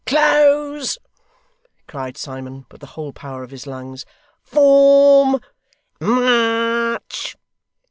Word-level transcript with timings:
'Close!' 0.03 0.97
cried 1.85 2.17
Simon, 2.17 2.65
with 2.71 2.81
the 2.81 2.87
whole 2.97 3.13
power 3.13 3.43
of 3.43 3.51
his 3.51 3.67
lungs. 3.67 4.03
'Form! 4.45 5.39
March! 5.99 7.37